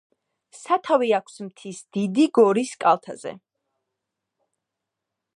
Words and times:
სათავე 0.59 1.09
აქვს 1.17 1.35
მთის 1.49 1.81
დიდი 1.97 2.25
გორის 2.39 2.71
კალთაზე. 2.85 3.33